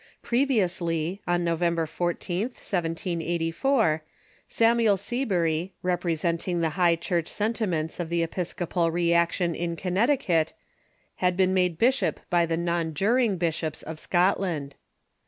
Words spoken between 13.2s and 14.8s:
bishops of Scotland.